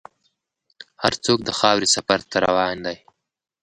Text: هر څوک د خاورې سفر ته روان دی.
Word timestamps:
هر 1.03 1.13
څوک 1.25 1.39
د 1.43 1.49
خاورې 1.59 1.87
سفر 1.95 2.19
ته 2.29 2.37
روان 2.45 2.77
دی. 2.85 2.97